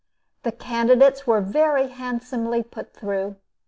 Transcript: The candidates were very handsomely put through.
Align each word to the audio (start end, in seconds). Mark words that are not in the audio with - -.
The 0.41 0.51
candidates 0.51 1.27
were 1.27 1.41
very 1.41 1.89
handsomely 1.89 2.63
put 2.63 2.91
through. 2.91 3.35